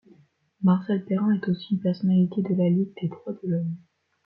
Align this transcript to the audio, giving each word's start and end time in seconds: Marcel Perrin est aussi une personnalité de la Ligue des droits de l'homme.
Marcel 0.63 1.05
Perrin 1.05 1.31
est 1.35 1.47
aussi 1.47 1.75
une 1.75 1.79
personnalité 1.79 2.41
de 2.41 2.55
la 2.55 2.67
Ligue 2.71 2.89
des 2.99 3.07
droits 3.07 3.33
de 3.43 3.49
l'homme. 3.49 3.75